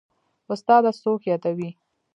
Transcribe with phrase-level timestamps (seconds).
[0.53, 1.69] استاده څوک يادوې.